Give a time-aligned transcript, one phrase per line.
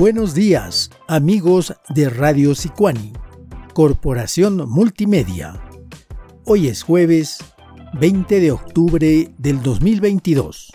[0.00, 3.12] Buenos días, amigos de Radio Sicuani,
[3.74, 5.60] Corporación Multimedia.
[6.46, 7.36] Hoy es jueves
[8.00, 10.72] 20 de octubre del 2022.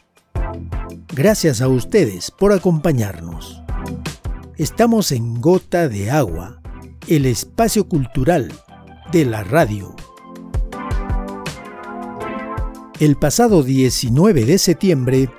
[1.16, 3.64] Gracias a ustedes por acompañarnos.
[4.58, 6.62] Estamos en Gota de Agua,
[7.08, 8.54] el espacio cultural
[9.12, 9.96] de la radio.
[13.00, 15.30] El pasado 19 de septiembre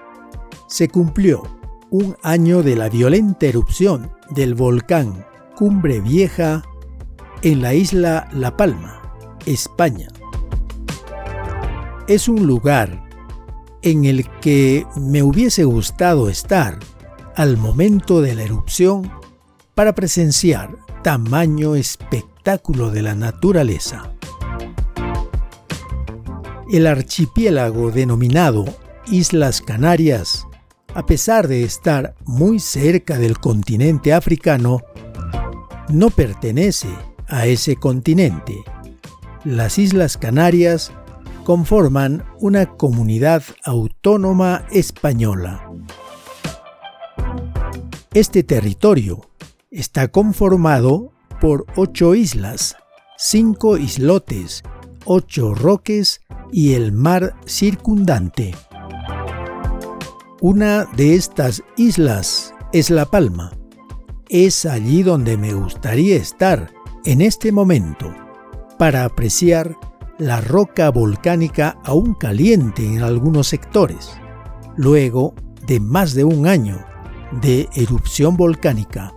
[0.67, 1.56] se cumplió
[1.97, 5.25] un año de la violenta erupción del volcán
[5.57, 6.63] Cumbre Vieja
[7.41, 9.01] en la isla La Palma,
[9.47, 10.09] España.
[12.07, 13.03] Es un lugar
[13.81, 16.79] en el que me hubiese gustado estar
[17.35, 19.11] al momento de la erupción
[19.75, 24.13] para presenciar tamaño espectáculo de la naturaleza.
[26.71, 28.67] El archipiélago denominado
[29.07, 30.47] Islas Canarias,
[30.97, 34.81] a pesar de estar muy cerca del continente africano,
[35.91, 36.89] no pertenece
[37.29, 38.55] a ese continente.
[39.45, 40.93] Las Islas Canarias
[41.45, 45.71] conforman una comunidad autónoma española.
[48.15, 49.29] Este territorio
[49.71, 52.75] está conformado por ocho islas,
[53.19, 54.63] cinco islotes,
[55.05, 58.55] ocho roques y el mar circundante.
[60.49, 63.51] Una de estas islas es La Palma.
[64.29, 66.73] Es allí donde me gustaría estar
[67.05, 68.15] en este momento
[68.79, 69.77] para apreciar
[70.21, 74.13] la roca volcánica aún caliente en algunos sectores,
[74.77, 75.35] luego
[75.67, 76.79] de más de un año
[77.43, 79.13] de erupción volcánica.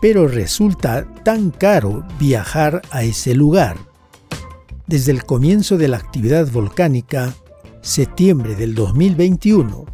[0.00, 3.76] Pero resulta tan caro viajar a ese lugar
[4.86, 7.34] desde el comienzo de la actividad volcánica,
[7.80, 9.84] septiembre del 2021,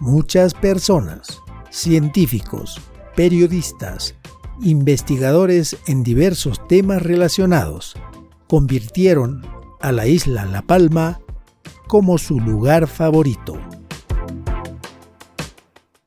[0.00, 2.80] muchas personas, científicos,
[3.16, 4.14] periodistas,
[4.60, 7.94] investigadores en diversos temas relacionados,
[8.48, 9.46] convirtieron
[9.80, 11.20] a la isla La Palma
[11.88, 13.58] como su lugar favorito.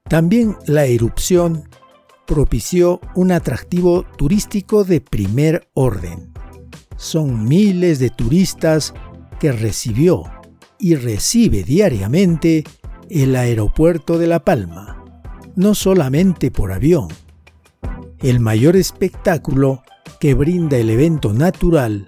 [0.10, 1.70] También la erupción
[2.26, 6.34] propició un atractivo turístico de primer orden
[6.98, 8.94] son miles de turistas
[9.40, 10.24] que recibió
[10.80, 12.64] y recibe diariamente
[13.10, 15.04] el aeropuerto de La Palma,
[15.56, 17.08] no solamente por avión.
[18.20, 19.84] El mayor espectáculo
[20.20, 22.08] que brinda el evento natural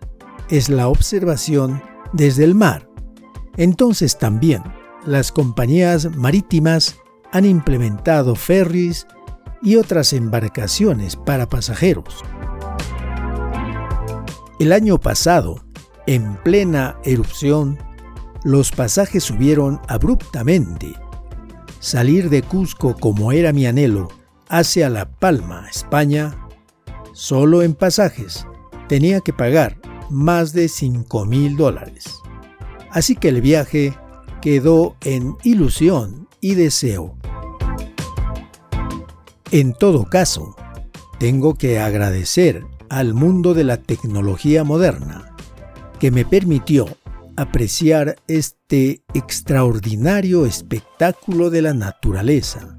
[0.49, 1.81] es la observación
[2.13, 2.89] desde el mar.
[3.57, 4.63] Entonces también
[5.05, 6.97] las compañías marítimas
[7.31, 9.05] han implementado ferries
[9.61, 12.23] y otras embarcaciones para pasajeros.
[14.59, 15.63] El año pasado,
[16.05, 17.77] en plena erupción,
[18.43, 20.93] los pasajes subieron abruptamente.
[21.79, 24.09] Salir de Cusco como era mi anhelo
[24.47, 26.35] hacia La Palma, España,
[27.13, 28.45] solo en pasajes
[28.87, 29.77] tenía que pagar
[30.09, 32.05] más de 5 mil dólares.
[32.91, 33.95] Así que el viaje
[34.41, 37.15] quedó en ilusión y deseo.
[39.51, 40.55] En todo caso,
[41.19, 45.35] tengo que agradecer al mundo de la tecnología moderna,
[45.99, 46.87] que me permitió
[47.39, 52.75] apreciar este extraordinario espectáculo de la naturaleza.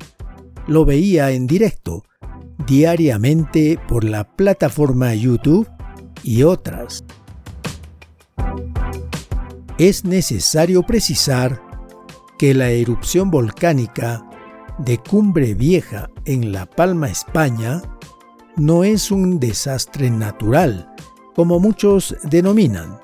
[0.67, 2.05] Lo veía en directo,
[2.67, 5.67] diariamente por la plataforma YouTube
[6.23, 7.05] y otras.
[9.79, 11.63] Es necesario precisar
[12.39, 14.23] que la erupción volcánica
[14.77, 17.81] de Cumbre Vieja en La Palma, España,
[18.57, 20.95] no es un desastre natural,
[21.35, 22.99] como muchos denominan.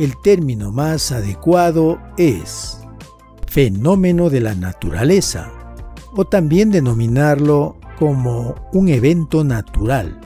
[0.00, 2.78] El término más adecuado es
[3.46, 5.52] fenómeno de la naturaleza,
[6.16, 10.18] o también denominarlo como un evento natural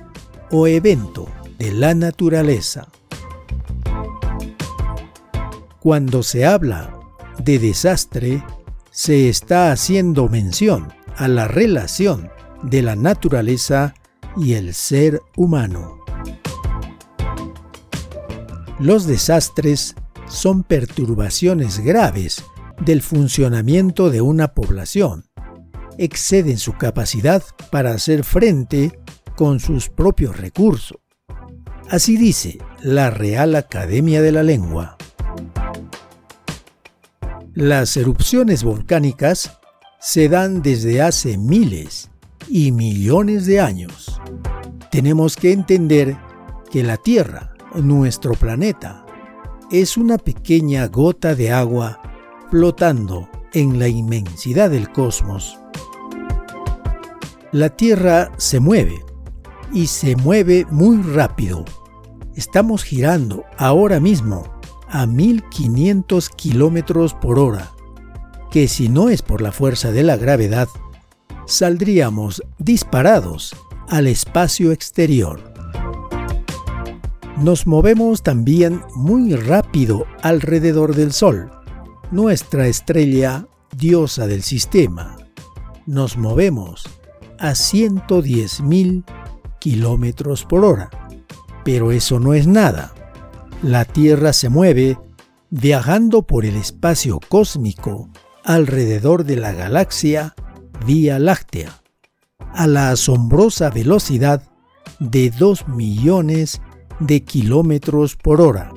[0.52, 1.26] o evento
[1.58, 2.86] de la naturaleza.
[5.80, 6.96] Cuando se habla
[7.42, 8.44] de desastre,
[8.92, 12.30] se está haciendo mención a la relación
[12.62, 13.92] de la naturaleza
[14.36, 16.03] y el ser humano.
[18.78, 19.94] Los desastres
[20.28, 22.44] son perturbaciones graves
[22.80, 25.26] del funcionamiento de una población.
[25.96, 28.98] Exceden su capacidad para hacer frente
[29.36, 30.98] con sus propios recursos.
[31.88, 34.96] Así dice la Real Academia de la Lengua.
[37.52, 39.58] Las erupciones volcánicas
[40.00, 42.10] se dan desde hace miles
[42.48, 44.20] y millones de años.
[44.90, 46.16] Tenemos que entender
[46.70, 49.04] que la Tierra, nuestro planeta,
[49.70, 52.00] es una pequeña gota de agua
[52.50, 55.58] flotando en la inmensidad del cosmos.
[57.52, 59.04] La Tierra se mueve
[59.72, 61.64] y se mueve muy rápido.
[62.34, 64.44] Estamos girando ahora mismo
[64.88, 67.72] a 1500 kilómetros por hora,
[68.50, 70.68] que si no es por la fuerza de la gravedad,
[71.46, 73.54] saldríamos disparados
[73.88, 75.53] al espacio exterior.
[77.38, 81.50] Nos movemos también muy rápido alrededor del Sol,
[82.12, 85.16] nuestra estrella diosa del sistema.
[85.84, 86.84] Nos movemos
[87.38, 89.04] a 110.000
[89.58, 90.90] kilómetros por hora.
[91.64, 92.94] Pero eso no es nada.
[93.62, 94.98] La Tierra se mueve
[95.50, 98.10] viajando por el espacio cósmico
[98.44, 100.34] alrededor de la galaxia
[100.86, 101.80] Vía Láctea
[102.52, 104.42] a la asombrosa velocidad
[105.00, 106.60] de 2 millones
[107.00, 108.72] de kilómetros por hora.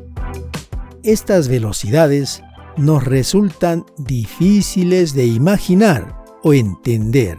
[1.04, 2.44] Estas velocidades
[2.78, 7.38] nos resultan difíciles de imaginar o entender.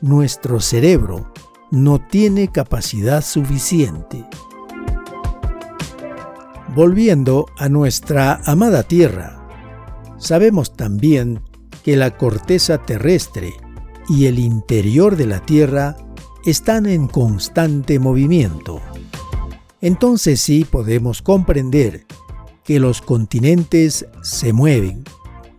[0.00, 1.32] Nuestro cerebro
[1.70, 4.24] no tiene capacidad suficiente.
[6.74, 9.48] Volviendo a nuestra amada Tierra,
[10.18, 11.40] sabemos también
[11.84, 13.52] que la corteza terrestre
[14.08, 15.96] y el interior de la Tierra
[16.44, 18.80] están en constante movimiento.
[19.80, 22.04] Entonces sí podemos comprender
[22.64, 25.04] que los continentes se mueven,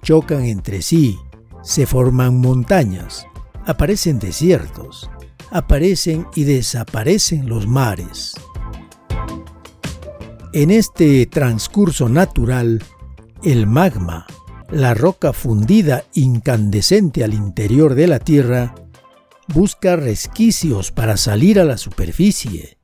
[0.04, 1.18] chocan entre sí,
[1.64, 3.26] se forman montañas,
[3.66, 5.10] aparecen desiertos,
[5.50, 8.34] aparecen y desaparecen los mares.
[10.54, 12.84] En este transcurso natural,
[13.44, 14.28] el magma,
[14.70, 18.76] la roca fundida incandescente al interior de la Tierra,
[19.48, 22.81] busca resquicios para salir a la superficie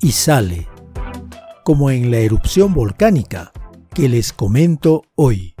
[0.00, 0.68] y sale,
[1.64, 3.52] como en la erupción volcánica
[3.94, 5.54] que les comento hoy.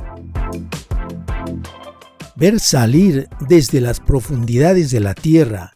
[2.36, 5.72] Ver salir desde las profundidades de la Tierra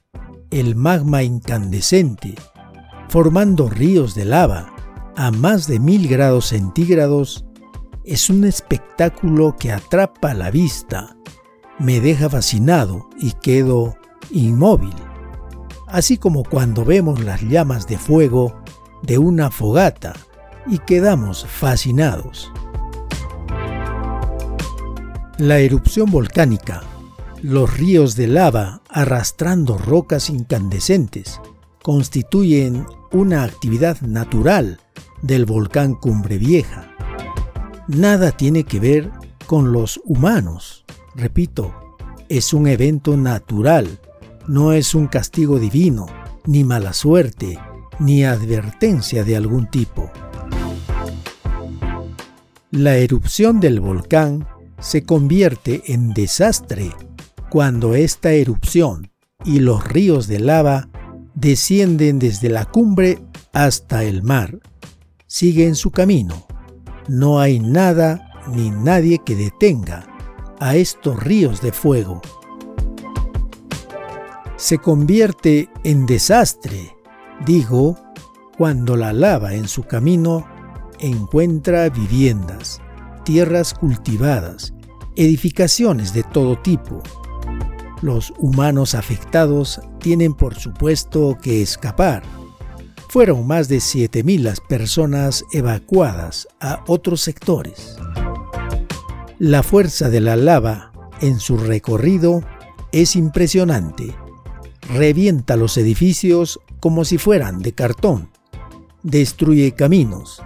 [0.50, 2.34] el magma incandescente,
[3.08, 4.74] formando ríos de lava
[5.16, 7.44] a más de mil grados centígrados,
[8.04, 11.16] es un espectáculo que atrapa la vista,
[11.78, 13.96] me deja fascinado y quedo
[14.30, 14.94] inmóvil,
[15.92, 18.60] así como cuando vemos las llamas de fuego
[19.02, 20.14] de una fogata
[20.66, 22.52] y quedamos fascinados.
[25.38, 26.82] La erupción volcánica
[27.42, 31.40] los ríos de lava arrastrando rocas incandescentes
[31.82, 34.78] constituyen una actividad natural
[35.22, 36.94] del volcán Cumbre Vieja.
[37.88, 39.10] Nada tiene que ver
[39.46, 40.84] con los humanos.
[41.14, 41.96] Repito,
[42.28, 43.98] es un evento natural,
[44.46, 46.06] no es un castigo divino,
[46.46, 47.58] ni mala suerte,
[47.98, 50.10] ni advertencia de algún tipo.
[52.70, 54.46] La erupción del volcán
[54.78, 56.92] se convierte en desastre
[57.50, 59.10] cuando esta erupción
[59.44, 60.88] y los ríos de lava
[61.34, 63.18] descienden desde la cumbre
[63.52, 64.58] hasta el mar.
[65.26, 66.46] Siguen su camino.
[67.08, 70.06] No hay nada ni nadie que detenga
[70.58, 72.20] a estos ríos de fuego.
[74.60, 76.94] Se convierte en desastre,
[77.46, 77.96] digo,
[78.58, 80.46] cuando la lava en su camino
[80.98, 82.78] encuentra viviendas,
[83.24, 84.74] tierras cultivadas,
[85.16, 87.02] edificaciones de todo tipo,
[88.02, 92.22] los humanos afectados tienen por supuesto que escapar.
[93.08, 97.96] Fueron más de 7.000 las personas evacuadas a otros sectores.
[99.38, 102.42] La fuerza de la lava en su recorrido
[102.92, 104.14] es impresionante.
[104.92, 108.30] Revienta los edificios como si fueran de cartón.
[109.02, 110.42] Destruye caminos.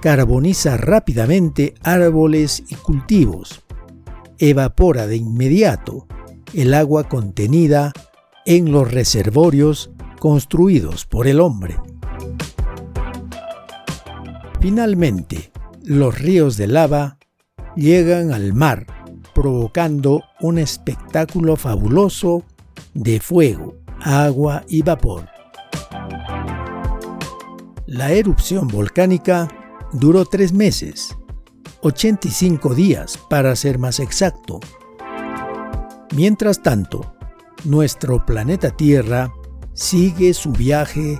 [0.00, 3.62] Carboniza rápidamente árboles y cultivos.
[4.38, 6.06] Evapora de inmediato
[6.54, 7.92] el agua contenida
[8.44, 11.76] en los reservorios construidos por el hombre.
[14.60, 15.50] Finalmente,
[15.82, 17.18] los ríos de lava
[17.74, 18.86] llegan al mar,
[19.34, 22.44] provocando un espectáculo fabuloso
[22.94, 25.28] de fuego, agua y vapor.
[27.86, 29.48] La erupción volcánica
[29.92, 31.16] duró tres meses,
[31.82, 34.60] 85 días para ser más exacto,
[36.14, 37.14] Mientras tanto,
[37.64, 39.32] nuestro planeta Tierra
[39.72, 41.18] sigue su viaje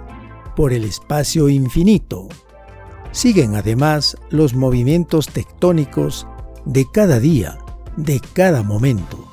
[0.55, 2.29] por el espacio infinito.
[3.11, 6.27] Siguen además los movimientos tectónicos
[6.67, 7.57] de cada día,
[7.97, 9.33] de cada momento.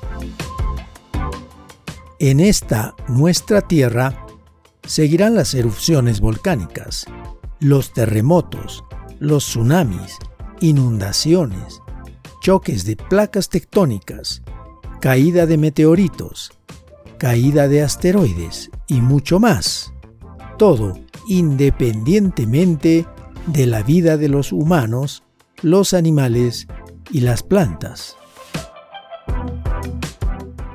[2.22, 4.26] En esta nuestra Tierra
[4.86, 7.06] seguirán las erupciones volcánicas,
[7.60, 8.84] los terremotos,
[9.20, 10.18] los tsunamis,
[10.60, 11.80] inundaciones,
[12.42, 14.42] choques de placas tectónicas,
[15.00, 16.52] caída de meteoritos,
[17.16, 19.94] caída de asteroides y mucho más.
[20.58, 23.06] Todo independientemente
[23.46, 25.22] de la vida de los humanos,
[25.62, 26.66] los animales
[27.10, 28.18] y las plantas.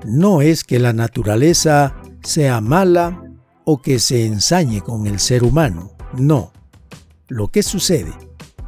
[0.06, 3.24] No es que la naturaleza sea mala
[3.64, 6.52] o que se ensañe con el ser humano, no.
[7.28, 8.14] Lo que sucede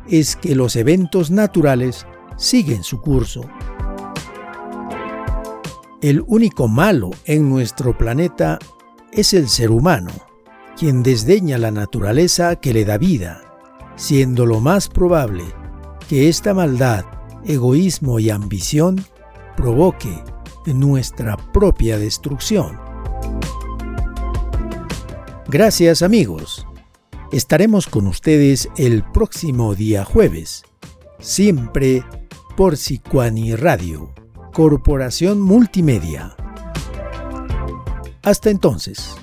[0.09, 3.41] es que los eventos naturales siguen su curso.
[6.01, 8.57] El único malo en nuestro planeta
[9.11, 10.11] es el ser humano,
[10.75, 13.41] quien desdeña la naturaleza que le da vida,
[13.95, 15.43] siendo lo más probable
[16.09, 17.05] que esta maldad,
[17.45, 19.03] egoísmo y ambición
[19.55, 20.23] provoque
[20.73, 22.79] nuestra propia destrucción.
[25.47, 26.67] Gracias amigos.
[27.31, 30.63] Estaremos con ustedes el próximo día jueves,
[31.19, 32.03] siempre
[32.55, 34.13] por Sicuani Radio,
[34.53, 36.35] Corporación Multimedia.
[38.23, 39.15] Hasta entonces.